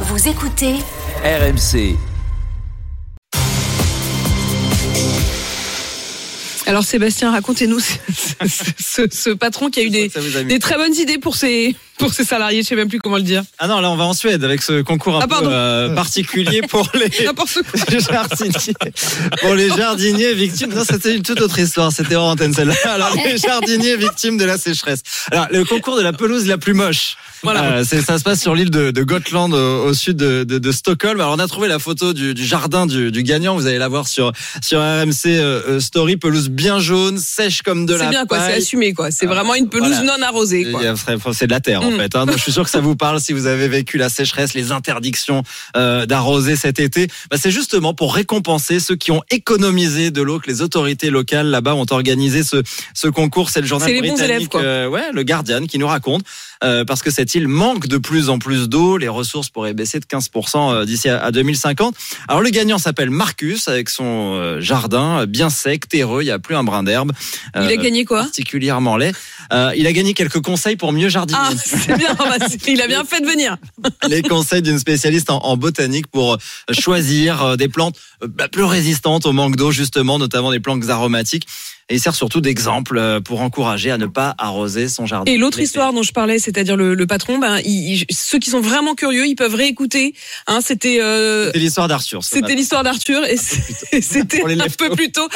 [0.00, 0.74] Vous écoutez
[1.24, 1.96] RMC.
[6.68, 7.92] Alors Sébastien, racontez-nous ce,
[8.78, 10.08] ce- ce patron qui a eu des,
[10.58, 13.44] très bonnes idées pour ses, pour ses salariés, je sais même plus comment le dire.
[13.58, 16.62] Ah non, là on va en Suède avec ce concours un Ah, peu euh, particulier
[16.68, 17.80] pour les N'importe quoi.
[17.88, 18.74] les jardiniers.
[19.40, 20.74] Pour les jardiniers victimes.
[20.74, 21.92] Non, c'était une toute autre histoire.
[21.92, 22.74] C'était hors antenne celle-là.
[22.86, 25.02] Alors les jardiniers victimes de la sécheresse.
[25.30, 27.16] Alors le concours de la pelouse la plus moche.
[27.42, 27.78] Voilà.
[27.78, 30.72] Euh, ça se passe sur l'île de, de Gotland au, au sud de, de, de
[30.72, 31.20] Stockholm.
[31.20, 33.54] Alors on a trouvé la photo du, du jardin du, du gagnant.
[33.56, 36.16] Vous allez la voir sur sur RMC euh, euh, Story.
[36.16, 39.10] Pelouse bien jaune, sèche comme de la C'est bien quoi, c'est assumé quoi.
[39.10, 40.16] C'est vraiment une pelouse Voilà.
[40.18, 40.80] non arrosée quoi.
[41.32, 41.96] C'est de la terre en Mm.
[41.98, 42.16] fait.
[42.16, 42.26] hein.
[42.26, 44.72] Donc, je suis sûr que ça vous parle si vous avez vécu la sécheresse, les
[44.72, 45.42] interdictions
[45.76, 47.08] euh, d'arroser cet été.
[47.30, 51.46] Bah, c'est justement pour récompenser ceux qui ont économisé de l'eau que les autorités locales
[51.48, 52.62] là-bas ont organisé ce,
[52.94, 53.50] ce concours.
[53.50, 54.60] C'est le journal C'est les bons britannique, élèves, quoi.
[54.62, 56.22] euh, ouais, le Guardian qui nous raconte
[56.64, 58.96] euh, parce que cette île manque de plus en plus d'eau.
[58.96, 61.94] Les ressources pourraient baisser de 15% euh, d'ici à, à 2050.
[62.28, 66.22] Alors le gagnant s'appelle Marcus avec son euh, jardin bien sec, terreux.
[66.22, 67.12] Il n'y a plus un brin d'herbe.
[67.54, 68.22] Il a gagné quoi?
[68.22, 69.14] particulièrement laid.
[69.52, 71.38] Euh, il a gagné quelques conseils pour mieux jardiner.
[71.40, 73.56] Ah, c'est bien, bah, il a bien fait de venir.
[74.08, 76.36] Les conseils d'une spécialiste en, en botanique pour euh,
[76.72, 81.46] choisir euh, des plantes bah, plus résistantes au manque d'eau, justement, notamment des plantes aromatiques.
[81.88, 85.30] Et il sert surtout d'exemple pour encourager à ne pas arroser son jardin.
[85.30, 88.50] Et l'autre histoire dont je parlais, c'est-à-dire le, le patron, ben, il- il- ceux qui
[88.50, 90.12] sont vraiment curieux, ils peuvent réécouter.
[90.48, 92.24] Hein, c'était euh, l'histoire d'Arthur.
[92.24, 95.28] c'était l'histoire d'Arthur et c'était un peu plus tôt.